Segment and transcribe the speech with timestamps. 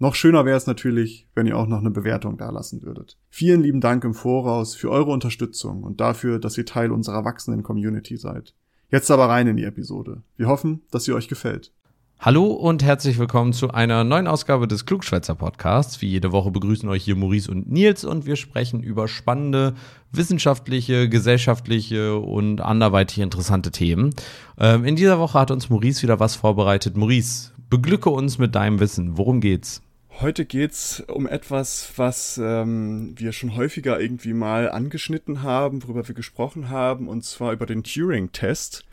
[0.00, 3.16] Noch schöner wäre es natürlich, wenn ihr auch noch eine Bewertung dalassen würdet.
[3.30, 7.62] Vielen lieben Dank im Voraus für eure Unterstützung und dafür, dass ihr Teil unserer wachsenden
[7.62, 8.54] Community seid.
[8.90, 10.22] Jetzt aber rein in die Episode.
[10.36, 11.72] Wir hoffen, dass sie euch gefällt.
[12.18, 16.00] Hallo und herzlich willkommen zu einer neuen Ausgabe des Klugschwätzer Podcasts.
[16.00, 19.74] Wie jede Woche begrüßen euch hier Maurice und Nils und wir sprechen über spannende
[20.10, 24.14] wissenschaftliche, gesellschaftliche und anderweitig interessante Themen.
[24.58, 26.96] Ähm, in dieser Woche hat uns Maurice wieder was vorbereitet.
[26.96, 29.18] Maurice, beglücke uns mit deinem Wissen.
[29.18, 29.82] Worum geht's?
[30.20, 36.14] Heute geht's um etwas, was ähm, wir schon häufiger irgendwie mal angeschnitten haben, worüber wir
[36.14, 38.84] gesprochen haben, und zwar über den Turing-Test.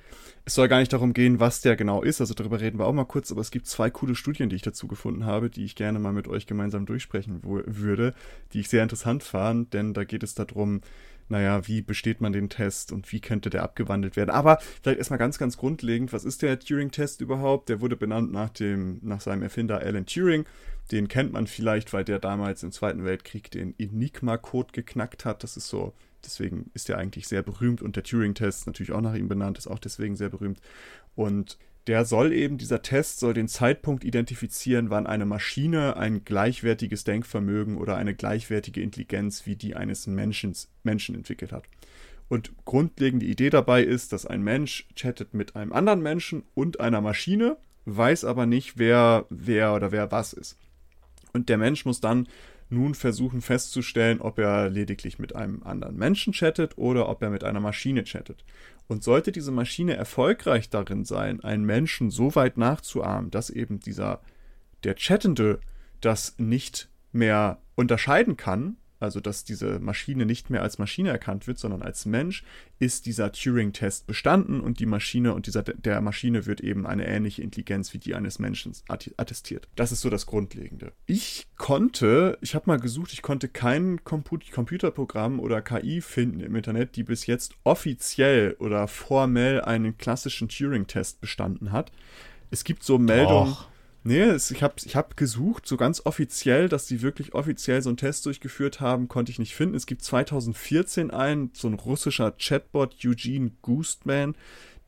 [0.46, 2.94] Es soll gar nicht darum gehen, was der genau ist, also darüber reden wir auch
[2.94, 5.76] mal kurz, aber es gibt zwei coole Studien, die ich dazu gefunden habe, die ich
[5.76, 8.16] gerne mal mit euch gemeinsam durchsprechen würde,
[8.54, 10.82] die ich sehr interessant fand, denn da geht es darum,
[11.30, 14.30] naja, wie besteht man den Test und wie könnte der abgewandelt werden.
[14.30, 17.70] Aber vielleicht erstmal ganz, ganz grundlegend, was ist der Turing-Test überhaupt?
[17.70, 20.46] Der wurde benannt nach dem, nach seinem Erfinder Alan Turing.
[20.92, 25.44] Den kennt man vielleicht, weil der damals im Zweiten Weltkrieg den Enigma-Code geknackt hat.
[25.44, 25.94] Das ist so,
[26.26, 29.68] deswegen ist er eigentlich sehr berühmt und der Turing-Test natürlich auch nach ihm benannt, ist
[29.68, 30.60] auch deswegen sehr berühmt.
[31.16, 37.04] Und der soll eben, dieser Test soll den Zeitpunkt identifizieren, wann eine Maschine ein gleichwertiges
[37.04, 41.64] Denkvermögen oder eine gleichwertige Intelligenz wie die eines Menschen, Menschen entwickelt hat.
[42.30, 47.02] Und grundlegende Idee dabei ist, dass ein Mensch chattet mit einem anderen Menschen und einer
[47.02, 50.58] Maschine, weiß aber nicht, wer wer oder wer was ist.
[51.34, 52.28] Und der Mensch muss dann
[52.72, 57.44] nun versuchen festzustellen, ob er lediglich mit einem anderen Menschen chattet oder ob er mit
[57.44, 58.44] einer Maschine chattet.
[58.88, 64.22] Und sollte diese Maschine erfolgreich darin sein, einen Menschen so weit nachzuahmen, dass eben dieser,
[64.84, 65.60] der Chattende
[66.02, 71.58] das nicht mehr unterscheiden kann, also dass diese Maschine nicht mehr als Maschine erkannt wird,
[71.58, 72.44] sondern als Mensch,
[72.80, 77.42] ist dieser Turing-Test bestanden und die Maschine und dieser der Maschine wird eben eine ähnliche
[77.42, 79.68] Intelligenz wie die eines Menschen attestiert.
[79.76, 80.94] Das ist so das Grundlegende.
[81.08, 86.96] Ich konnte, ich habe mal gesucht, ich konnte kein Computerprogramm oder KI finden im Internet,
[86.96, 91.92] die bis jetzt offiziell oder formell einen klassischen Turing-Test bestanden hat.
[92.50, 93.52] Es gibt so Meldungen.
[93.52, 93.68] Doch.
[94.04, 97.92] Nee, es, ich habe ich hab gesucht, so ganz offiziell, dass die wirklich offiziell so
[97.92, 99.76] einen Test durchgeführt haben, konnte ich nicht finden.
[99.76, 104.34] Es gibt 2014 einen, so ein russischer Chatbot, Eugene Goostman,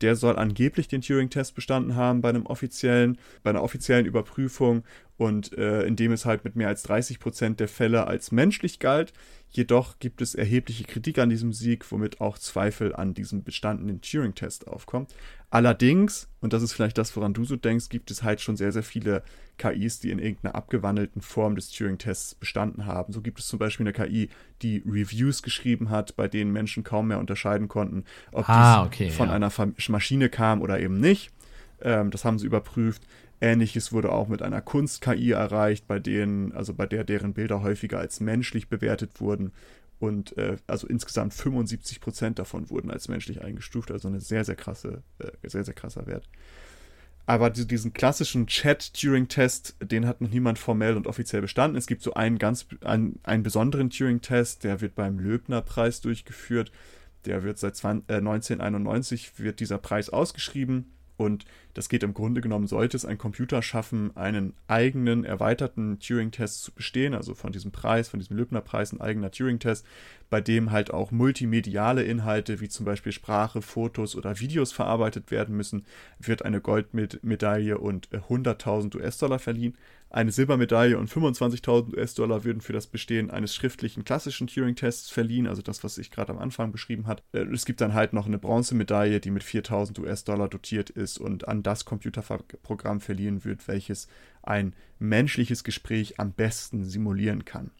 [0.00, 4.84] der soll angeblich den Turing-Test bestanden haben bei einem offiziellen, bei einer offiziellen Überprüfung
[5.16, 8.78] und äh, in dem es halt mit mehr als 30 Prozent der Fälle als menschlich
[8.78, 9.12] galt.
[9.50, 14.66] Jedoch gibt es erhebliche Kritik an diesem Sieg, womit auch Zweifel an diesem bestandenen Turing-Test
[14.66, 15.06] aufkommen.
[15.50, 18.72] Allerdings, und das ist vielleicht das, woran du so denkst, gibt es halt schon sehr,
[18.72, 19.22] sehr viele
[19.58, 23.12] KIs, die in irgendeiner abgewandelten Form des Turing-Tests bestanden haben.
[23.12, 24.28] So gibt es zum Beispiel eine KI,
[24.62, 29.10] die Reviews geschrieben hat, bei denen Menschen kaum mehr unterscheiden konnten, ob ah, dies okay,
[29.10, 29.34] von ja.
[29.34, 29.52] einer
[29.88, 31.30] Maschine kam oder eben nicht.
[31.80, 33.02] Ähm, das haben sie überprüft.
[33.40, 37.98] Ähnliches wurde auch mit einer Kunst-KI erreicht, bei denen, also bei der deren Bilder häufiger
[37.98, 39.52] als menschlich bewertet wurden
[39.98, 44.56] und äh, also insgesamt 75 Prozent davon wurden als menschlich eingestuft, also eine sehr, sehr
[44.56, 46.28] krasse, äh, sehr, sehr krasser Wert.
[47.26, 51.78] Aber diesen klassischen Chat-Turing-Test, den hat noch niemand formell und offiziell bestanden.
[51.78, 56.70] Es gibt so einen ganz, einen, einen besonderen Turing-Test, der wird beim Löbner-Preis durchgeführt.
[57.24, 61.44] Der wird seit 20, äh, 1991 wird dieser Preis ausgeschrieben und
[61.74, 66.72] das geht im Grunde genommen, sollte es ein Computer schaffen, einen eigenen erweiterten Turing-Test zu
[66.72, 69.86] bestehen, also von diesem Preis, von diesem Lübner-Preis, ein eigener Turing-Test,
[70.30, 75.56] bei dem halt auch multimediale Inhalte wie zum Beispiel Sprache, Fotos oder Videos verarbeitet werden
[75.56, 75.84] müssen,
[76.18, 79.76] wird eine Goldmedaille und 100.000 US-Dollar verliehen.
[80.14, 85.60] Eine Silbermedaille und 25.000 US-Dollar würden für das Bestehen eines schriftlichen klassischen Turing-Tests verliehen, also
[85.60, 87.24] das, was ich gerade am Anfang beschrieben habe.
[87.32, 91.48] Äh, es gibt dann halt noch eine Bronzemedaille, die mit 4.000 US-Dollar dotiert ist und
[91.48, 94.06] an das Computerprogramm verliehen wird, welches
[94.44, 97.72] ein menschliches Gespräch am besten simulieren kann.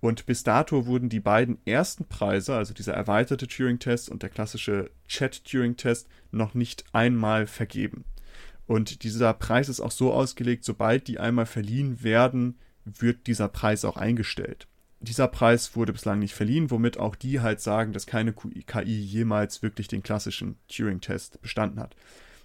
[0.00, 4.90] Und bis dato wurden die beiden ersten Preise, also dieser erweiterte Turing-Test und der klassische
[5.06, 8.04] Chat-Turing-Test, noch nicht einmal vergeben.
[8.68, 13.82] Und dieser Preis ist auch so ausgelegt, sobald die einmal verliehen werden, wird dieser Preis
[13.86, 14.68] auch eingestellt.
[15.00, 19.62] Dieser Preis wurde bislang nicht verliehen, womit auch die halt sagen, dass keine KI jemals
[19.62, 21.96] wirklich den klassischen Turing-Test bestanden hat.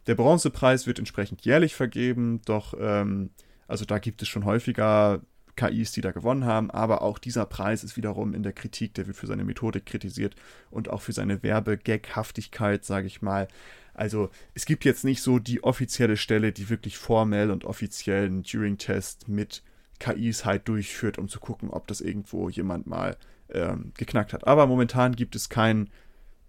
[0.07, 3.31] Der Bronzepreis wird entsprechend jährlich vergeben, doch ähm,
[3.67, 5.21] also da gibt es schon häufiger
[5.55, 9.07] KIs, die da gewonnen haben, aber auch dieser Preis ist wiederum in der Kritik, der
[9.07, 10.35] wird für seine Methodik kritisiert
[10.71, 13.47] und auch für seine Werbegaghaftigkeit, sage ich mal.
[13.93, 18.43] Also es gibt jetzt nicht so die offizielle Stelle, die wirklich formell und offiziell einen
[18.43, 19.61] Turing-Test mit
[19.99, 23.15] KIs halt durchführt, um zu gucken, ob das irgendwo jemand mal
[23.49, 24.47] ähm, geknackt hat.
[24.47, 25.89] Aber momentan gibt es keinen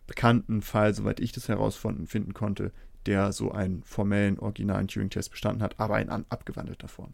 [0.07, 2.73] bekannten Fall, soweit ich das herausfinden konnte,
[3.07, 7.13] der so einen formellen, originalen Turing-Test bestanden hat, aber in abgewandelter Form.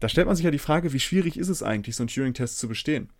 [0.00, 2.58] Da stellt man sich ja die Frage, wie schwierig ist es eigentlich, so einen Turing-Test
[2.58, 3.10] zu bestehen?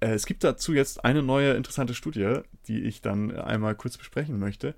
[0.00, 4.38] Äh, es gibt dazu jetzt eine neue interessante Studie, die ich dann einmal kurz besprechen
[4.38, 4.74] möchte.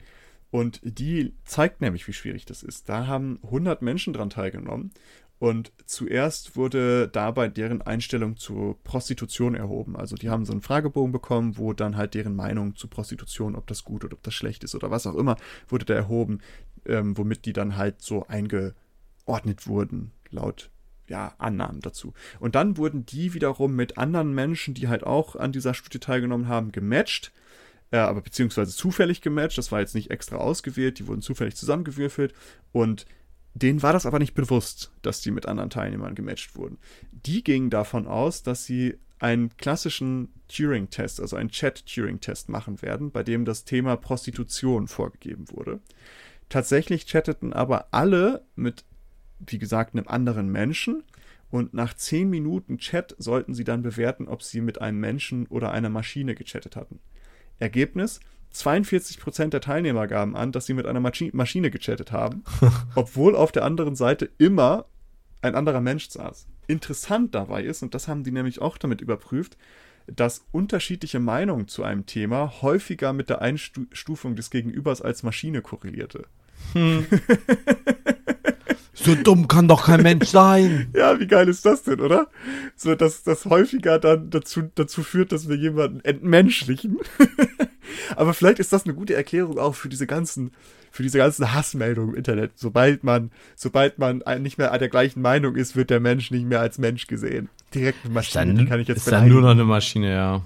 [0.50, 2.88] Und die zeigt nämlich, wie schwierig das ist.
[2.88, 4.92] Da haben 100 Menschen dran teilgenommen
[5.38, 9.94] und zuerst wurde dabei deren Einstellung zur Prostitution erhoben.
[9.94, 13.66] Also die haben so einen Fragebogen bekommen, wo dann halt deren Meinung zu Prostitution, ob
[13.66, 15.36] das gut oder ob das schlecht ist oder was auch immer,
[15.68, 16.40] wurde da erhoben,
[16.86, 20.70] ähm, womit die dann halt so eingeordnet wurden, laut
[21.08, 22.12] ja, Annahmen dazu.
[22.40, 26.48] Und dann wurden die wiederum mit anderen Menschen, die halt auch an dieser Studie teilgenommen
[26.48, 27.32] haben, gematcht.
[27.90, 29.58] Äh, aber beziehungsweise zufällig gematcht.
[29.58, 30.98] Das war jetzt nicht extra ausgewählt.
[30.98, 32.34] Die wurden zufällig zusammengewürfelt.
[32.72, 33.06] Und
[33.54, 36.78] denen war das aber nicht bewusst, dass die mit anderen Teilnehmern gematcht wurden.
[37.10, 43.22] Die gingen davon aus, dass sie einen klassischen Turing-Test, also einen Chat-Turing-Test machen werden, bei
[43.22, 45.80] dem das Thema Prostitution vorgegeben wurde.
[46.48, 48.84] Tatsächlich chatteten aber alle mit
[49.38, 51.02] wie gesagt, einem anderen Menschen.
[51.50, 55.72] Und nach zehn Minuten Chat sollten sie dann bewerten, ob sie mit einem Menschen oder
[55.72, 57.00] einer Maschine gechattet hatten.
[57.58, 58.20] Ergebnis:
[58.54, 62.44] 42% der Teilnehmer gaben an, dass sie mit einer Maschine gechattet haben,
[62.94, 64.86] obwohl auf der anderen Seite immer
[65.40, 66.46] ein anderer Mensch saß.
[66.66, 69.56] Interessant dabei ist, und das haben die nämlich auch damit überprüft,
[70.06, 76.24] dass unterschiedliche Meinungen zu einem Thema häufiger mit der Einstufung des Gegenübers als Maschine korrelierte.
[76.72, 77.06] Hm.
[79.08, 80.88] So dumm kann doch kein Mensch sein.
[80.94, 82.26] ja, wie geil ist das denn, oder?
[82.76, 86.98] So, dass das häufiger dann dazu, dazu führt, dass wir jemanden entmenschlichen.
[88.16, 90.50] Aber vielleicht ist das eine gute Erklärung auch für diese ganzen,
[90.90, 92.52] für diese ganzen Hassmeldungen im Internet.
[92.56, 96.60] Sobald man, sobald man nicht mehr der gleichen Meinung ist, wird der Mensch nicht mehr
[96.60, 97.48] als Mensch gesehen.
[97.74, 100.42] Direkt eine Maschine, dann, kann ich jetzt Ist dann nur noch eine Maschine, ja.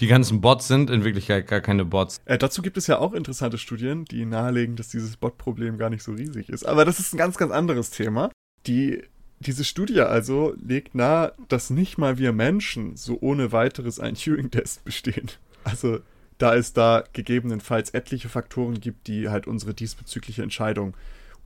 [0.00, 2.20] Die ganzen Bots sind in Wirklichkeit gar keine Bots.
[2.24, 6.02] Äh, dazu gibt es ja auch interessante Studien, die nahelegen, dass dieses Bot-Problem gar nicht
[6.02, 6.64] so riesig ist.
[6.64, 8.30] Aber das ist ein ganz, ganz anderes Thema.
[8.66, 9.02] Die,
[9.38, 14.84] diese Studie also legt nahe, dass nicht mal wir Menschen so ohne weiteres einen Turing-Test
[14.84, 15.30] bestehen.
[15.62, 16.00] Also
[16.38, 20.96] da es da gegebenenfalls etliche Faktoren gibt, die halt unsere diesbezügliche Entscheidung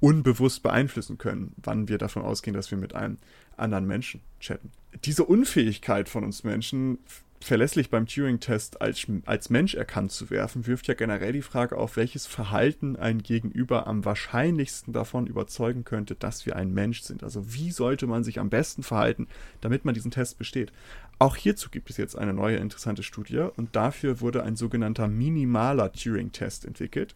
[0.01, 3.19] unbewusst beeinflussen können, wann wir davon ausgehen, dass wir mit einem
[3.57, 4.71] anderen Menschen chatten.
[5.05, 6.99] Diese Unfähigkeit von uns Menschen
[7.41, 11.97] verlässlich beim Turing-Test als, als Mensch erkannt zu werfen, wirft ja generell die Frage auf,
[11.97, 17.23] welches Verhalten ein Gegenüber am wahrscheinlichsten davon überzeugen könnte, dass wir ein Mensch sind.
[17.23, 19.29] Also wie sollte man sich am besten verhalten,
[19.61, 20.73] damit man diesen Test besteht.
[21.19, 25.93] Auch hierzu gibt es jetzt eine neue interessante Studie und dafür wurde ein sogenannter minimaler
[25.93, 27.15] Turing-Test entwickelt.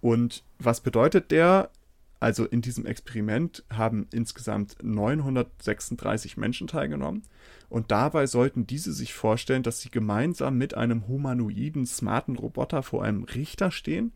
[0.00, 1.70] Und was bedeutet der?
[2.20, 7.22] Also in diesem Experiment haben insgesamt 936 Menschen teilgenommen
[7.68, 13.04] und dabei sollten diese sich vorstellen, dass sie gemeinsam mit einem humanoiden, smarten Roboter vor
[13.04, 14.12] einem Richter stehen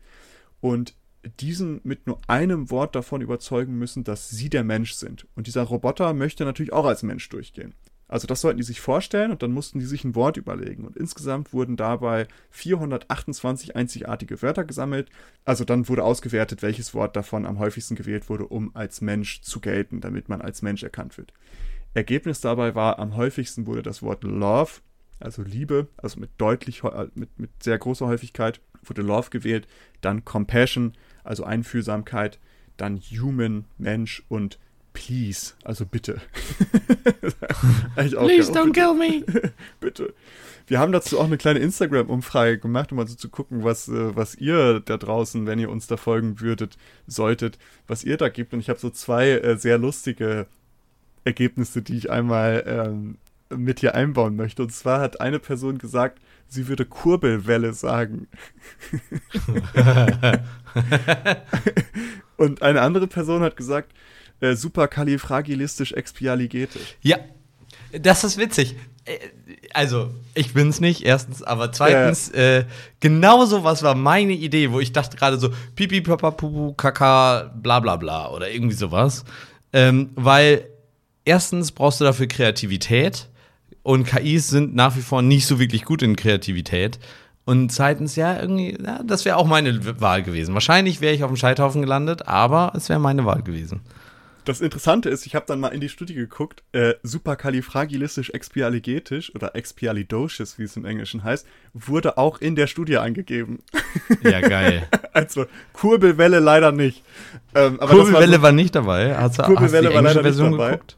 [0.59, 0.95] und
[1.39, 5.25] diesen mit nur einem Wort davon überzeugen müssen, dass sie der Mensch sind.
[5.35, 7.73] Und dieser Roboter möchte natürlich auch als Mensch durchgehen.
[8.13, 10.85] Also das sollten die sich vorstellen und dann mussten die sich ein Wort überlegen.
[10.85, 15.09] Und insgesamt wurden dabei 428 einzigartige Wörter gesammelt.
[15.45, 19.59] Also dann wurde ausgewertet, welches Wort davon am häufigsten gewählt wurde, um als Mensch zu
[19.59, 21.33] gelten, damit man als Mensch erkannt wird.
[21.95, 24.73] Ergebnis dabei war, am häufigsten wurde das Wort Love,
[25.19, 29.67] also Liebe, also mit deutlich, äh, mit, mit sehr großer Häufigkeit wurde Love gewählt,
[30.01, 30.93] dann Compassion,
[31.23, 32.37] also Einfühlsamkeit,
[32.77, 34.59] dann Human, Mensch und
[34.93, 36.21] Please, also bitte.
[37.95, 39.23] Please don't kill me.
[39.79, 40.13] bitte.
[40.67, 44.15] Wir haben dazu auch eine kleine Instagram-Umfrage gemacht, um mal so zu gucken, was, äh,
[44.15, 47.57] was ihr da draußen, wenn ihr uns da folgen würdet, solltet,
[47.87, 48.53] was ihr da gibt.
[48.53, 50.47] Und ich habe so zwei äh, sehr lustige
[51.25, 53.17] Ergebnisse, die ich einmal ähm,
[53.49, 54.61] mit hier einbauen möchte.
[54.63, 58.27] Und zwar hat eine Person gesagt, sie würde Kurbelwelle sagen.
[62.37, 63.93] Und eine andere Person hat gesagt,
[64.39, 66.95] äh, superkalifragilistisch-expialigetisch.
[67.01, 67.17] Ja,
[67.91, 68.75] das ist witzig.
[69.05, 69.17] Äh,
[69.73, 72.59] also, ich bin's nicht, erstens, aber zweitens, äh.
[72.59, 72.65] äh,
[72.99, 77.51] genau so was war meine Idee, wo ich dachte gerade so, pipi, papa, pupu, kaka,
[77.55, 79.25] bla bla bla oder irgendwie sowas.
[79.71, 80.67] Ähm, weil
[81.25, 83.29] erstens brauchst du dafür Kreativität
[83.81, 86.99] und KIs sind nach wie vor nicht so wirklich gut in Kreativität.
[87.45, 90.53] Und zweitens, ja, irgendwie, ja, das wäre auch meine Wahl gewesen.
[90.53, 93.81] Wahrscheinlich wäre ich auf dem Scheithaufen gelandet, aber es wäre meine Wahl gewesen.
[94.45, 100.59] Das Interessante ist, ich habe dann mal in die Studie geguckt, äh, superkalifragilistisch-expialigetisch oder expialidocious,
[100.59, 103.59] wie es im Englischen heißt, wurde auch in der Studie angegeben.
[104.21, 104.87] Ja, geil.
[105.13, 107.03] also Kurbelwelle leider nicht.
[107.55, 109.15] Ähm, Kurbelwelle war, so, war, nicht dabei.
[109.15, 110.71] Hast du Kurbelwelle hast die war leider Version nicht dabei.
[110.71, 110.97] Geguckt?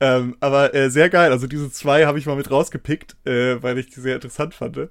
[0.00, 1.32] Ähm, aber äh, sehr geil.
[1.32, 4.88] Also diese zwei habe ich mal mit rausgepickt, äh, weil ich die sehr interessant fand.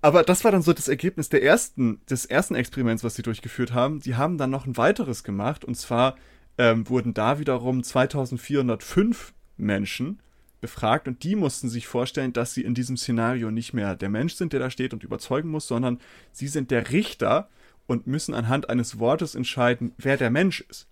[0.00, 3.72] Aber das war dann so das Ergebnis der ersten, des ersten Experiments, was sie durchgeführt
[3.72, 4.00] haben.
[4.00, 6.16] Die haben dann noch ein weiteres gemacht und zwar
[6.58, 10.20] ähm, wurden da wiederum 2405 Menschen
[10.60, 14.34] befragt und die mussten sich vorstellen, dass sie in diesem Szenario nicht mehr der Mensch
[14.34, 16.00] sind, der da steht und überzeugen muss, sondern
[16.32, 17.48] sie sind der Richter
[17.86, 20.88] und müssen anhand eines Wortes entscheiden, wer der Mensch ist.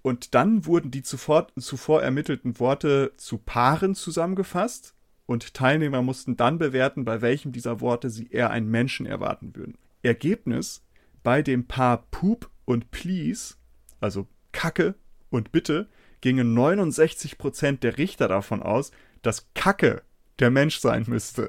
[0.00, 4.94] Und dann wurden die zuvor, zuvor ermittelten Worte zu Paaren zusammengefasst
[5.26, 9.78] und Teilnehmer mussten dann bewerten, bei welchem dieser Worte sie eher einen Menschen erwarten würden.
[10.02, 10.82] Ergebnis:
[11.22, 13.54] Bei dem Paar Poop und Please,
[14.00, 14.94] also Kacke
[15.30, 15.88] und Bitte,
[16.20, 18.92] gingen 69% der Richter davon aus,
[19.22, 20.02] dass Kacke
[20.38, 21.48] der Mensch sein müsste.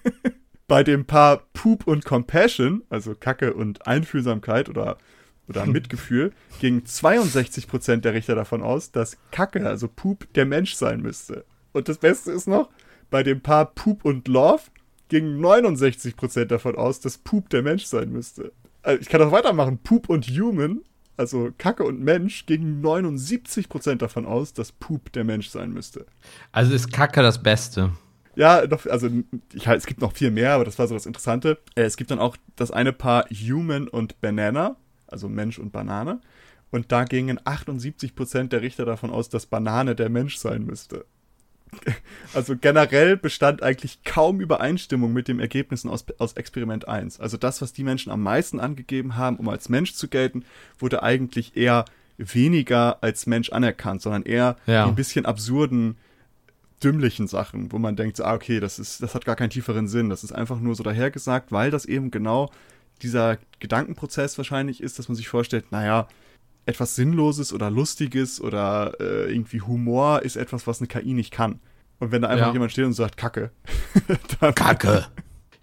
[0.66, 4.98] bei dem Paar Poop und Compassion, also Kacke und Einfühlsamkeit oder,
[5.48, 11.00] oder Mitgefühl, gingen 62% der Richter davon aus, dass Kacke, also Poop, der Mensch sein
[11.00, 11.44] müsste.
[11.72, 12.70] Und das Beste ist noch,
[13.10, 14.62] bei dem Paar Poop und Love
[15.08, 18.52] gingen 69% davon aus, dass Poop der Mensch sein müsste.
[18.82, 19.78] Also ich kann auch weitermachen.
[19.78, 20.82] Poop und Human,
[21.16, 26.06] also Kacke und Mensch, gingen 79% davon aus, dass Poop der Mensch sein müsste.
[26.52, 27.92] Also ist Kacke das Beste.
[28.36, 29.08] Ja, doch, also
[29.52, 31.58] ich, es gibt noch viel mehr, aber das war so das Interessante.
[31.76, 36.20] Äh, es gibt dann auch das eine Paar Human und Banana, also Mensch und Banane.
[36.70, 41.06] Und da gingen 78% der Richter davon aus, dass Banane der Mensch sein müsste.
[42.32, 47.20] Also generell bestand eigentlich kaum Übereinstimmung mit den Ergebnissen aus, aus Experiment 1.
[47.20, 50.44] Also das, was die Menschen am meisten angegeben haben, um als Mensch zu gelten,
[50.78, 51.84] wurde eigentlich eher
[52.18, 54.86] weniger als Mensch anerkannt, sondern eher ja.
[54.86, 55.96] ein bisschen absurden,
[56.82, 60.10] dümmlichen Sachen, wo man denkt, ah, okay, das ist, das hat gar keinen tieferen Sinn.
[60.10, 62.50] Das ist einfach nur so dahergesagt, weil das eben genau
[63.02, 66.08] dieser Gedankenprozess wahrscheinlich ist, dass man sich vorstellt, naja,
[66.66, 71.60] etwas Sinnloses oder Lustiges oder äh, irgendwie Humor ist etwas, was eine KI nicht kann.
[71.98, 72.52] Und wenn da einfach ja.
[72.52, 73.50] jemand steht und sagt, Kacke.
[74.40, 75.06] dann Kacke.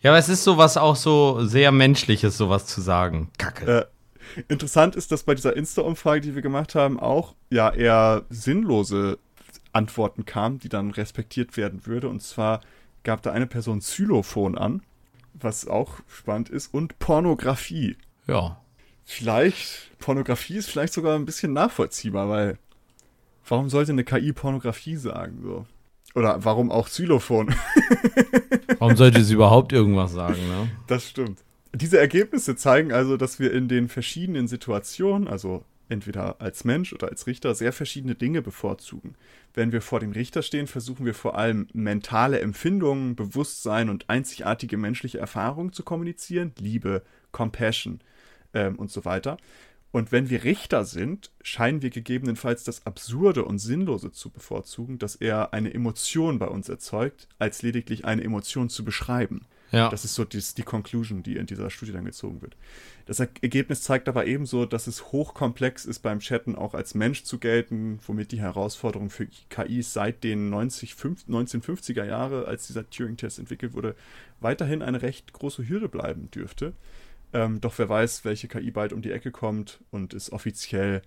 [0.02, 3.30] Ja, aber es ist sowas auch so sehr Menschliches, sowas zu sagen.
[3.38, 3.90] Kacke.
[4.38, 9.18] Äh, interessant ist, dass bei dieser Insta-Umfrage, die wir gemacht haben, auch ja eher sinnlose
[9.74, 12.10] Antworten kamen, die dann respektiert werden würde.
[12.10, 12.62] Und zwar
[13.04, 14.82] gab da eine Person Xylophon an,
[15.34, 17.98] was auch spannend ist, und Pornografie.
[18.28, 18.61] Ja
[19.06, 22.58] vielleicht, Pornografie ist vielleicht sogar ein bisschen nachvollziehbar, weil
[23.48, 25.42] warum sollte eine KI Pornografie sagen?
[25.44, 25.66] So?
[26.16, 27.54] Oder warum auch Xylophon?
[28.80, 30.70] warum sollte sie überhaupt irgendwas sagen, ne?
[30.88, 31.40] Das stimmt.
[31.74, 37.10] Diese Ergebnisse zeigen also, dass wir in den verschiedenen Situationen, also entweder als Mensch oder
[37.10, 39.16] als Richter, sehr verschiedene Dinge bevorzugen.
[39.54, 44.78] Wenn wir vor dem Richter stehen, versuchen wir vor allem mentale Empfindungen, Bewusstsein und einzigartige
[44.78, 46.54] menschliche Erfahrungen zu kommunizieren.
[46.58, 48.00] Liebe, Compassion,
[48.54, 49.38] ähm, und so weiter.
[49.92, 55.16] Und wenn wir Richter sind, scheinen wir gegebenenfalls das Absurde und Sinnlose zu bevorzugen, dass
[55.16, 59.46] er eine Emotion bei uns erzeugt, als lediglich eine Emotion zu beschreiben.
[59.72, 59.90] Ja.
[59.90, 62.58] Das ist so die, die Conclusion, die in dieser Studie dann gezogen wird.
[63.06, 67.40] Das Ergebnis zeigt aber ebenso, dass es hochkomplex ist, beim Chatten auch als Mensch zu
[67.40, 73.74] gelten, womit die Herausforderung für KIs seit den 90, 1950er Jahre, als dieser Turing-Test entwickelt
[73.74, 73.96] wurde,
[74.42, 76.74] weiterhin eine recht große Hürde bleiben dürfte.
[77.34, 81.02] Ähm, doch wer weiß, welche KI bald um die Ecke kommt und es offiziell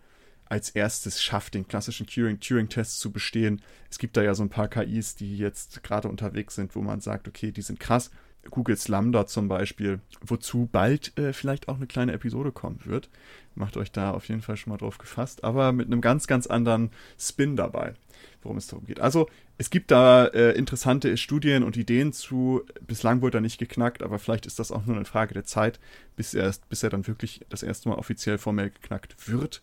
[0.47, 3.63] als erstes schafft, den klassischen Turing-Test zu bestehen.
[3.91, 7.01] Es gibt da ja so ein paar KIs, die jetzt gerade unterwegs sind, wo man
[7.01, 8.11] sagt, okay, die sind krass.
[8.51, 13.09] Googles Lambda zum Beispiel, wozu bald äh, vielleicht auch eine kleine Episode kommen wird.
[13.55, 16.47] Macht euch da auf jeden Fall schon mal drauf gefasst, aber mit einem ganz, ganz
[16.47, 17.95] anderen Spin dabei,
[18.43, 19.01] worum es darum geht.
[19.01, 22.63] Also es gibt da äh, interessante Studien und Ideen zu.
[22.87, 25.79] Bislang wurde er nicht geknackt, aber vielleicht ist das auch nur eine Frage der Zeit,
[26.17, 29.63] bis er, bis er dann wirklich das erste Mal offiziell formell geknackt wird.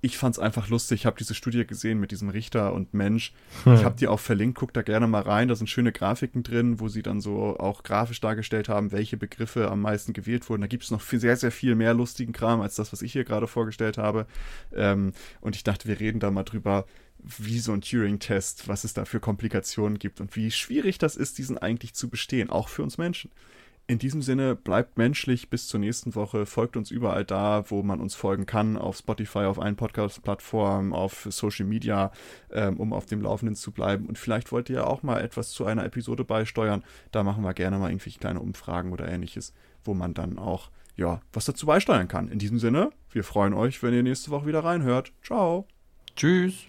[0.00, 1.00] Ich fand es einfach lustig.
[1.00, 3.32] Ich habe diese Studie gesehen mit diesem Richter und Mensch.
[3.64, 3.74] Hm.
[3.74, 4.58] Ich habe die auch verlinkt.
[4.58, 5.48] Guckt da gerne mal rein.
[5.48, 9.70] Da sind schöne Grafiken drin, wo sie dann so auch grafisch dargestellt haben, welche Begriffe
[9.70, 10.60] am meisten gewählt wurden.
[10.60, 13.12] Da gibt es noch viel, sehr, sehr viel mehr lustigen Kram als das, was ich
[13.12, 14.26] hier gerade vorgestellt habe.
[14.72, 16.86] Ähm, und ich dachte, wir reden da mal drüber,
[17.18, 21.38] wie so ein Turing-Test, was es da für Komplikationen gibt und wie schwierig das ist,
[21.38, 23.30] diesen eigentlich zu bestehen, auch für uns Menschen.
[23.90, 28.02] In diesem Sinne, bleibt menschlich bis zur nächsten Woche, folgt uns überall da, wo man
[28.02, 32.12] uns folgen kann, auf Spotify, auf allen Podcast-Plattformen, auf Social Media,
[32.52, 34.04] ähm, um auf dem Laufenden zu bleiben.
[34.04, 36.84] Und vielleicht wollt ihr auch mal etwas zu einer Episode beisteuern.
[37.12, 39.54] Da machen wir gerne mal irgendwelche kleine Umfragen oder ähnliches,
[39.84, 42.28] wo man dann auch, ja, was dazu beisteuern kann.
[42.28, 45.12] In diesem Sinne, wir freuen euch, wenn ihr nächste Woche wieder reinhört.
[45.22, 45.66] Ciao.
[46.14, 46.68] Tschüss.